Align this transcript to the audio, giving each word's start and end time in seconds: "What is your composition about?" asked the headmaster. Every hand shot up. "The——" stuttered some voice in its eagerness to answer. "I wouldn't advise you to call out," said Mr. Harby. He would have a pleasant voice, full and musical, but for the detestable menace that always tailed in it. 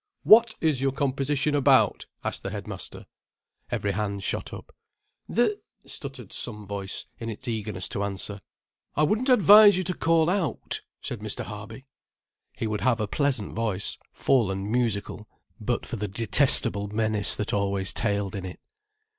"What 0.23 0.55
is 0.61 0.81
your 0.81 0.93
composition 0.93 1.53
about?" 1.53 2.07
asked 2.23 2.41
the 2.41 2.49
headmaster. 2.49 3.05
Every 3.69 3.91
hand 3.91 4.23
shot 4.23 4.51
up. 4.51 4.73
"The——" 5.29 5.61
stuttered 5.85 6.33
some 6.33 6.65
voice 6.65 7.05
in 7.19 7.29
its 7.29 7.47
eagerness 7.47 7.87
to 7.89 8.03
answer. 8.03 8.41
"I 8.95 9.03
wouldn't 9.03 9.29
advise 9.29 9.77
you 9.77 9.83
to 9.83 9.93
call 9.93 10.27
out," 10.27 10.81
said 11.01 11.19
Mr. 11.19 11.43
Harby. 11.45 11.85
He 12.57 12.65
would 12.65 12.81
have 12.81 12.99
a 12.99 13.07
pleasant 13.07 13.53
voice, 13.53 13.99
full 14.11 14.49
and 14.49 14.71
musical, 14.71 15.27
but 15.59 15.85
for 15.85 15.97
the 15.97 16.07
detestable 16.07 16.87
menace 16.87 17.35
that 17.35 17.53
always 17.53 17.93
tailed 17.93 18.33
in 18.35 18.43
it. 18.43 18.59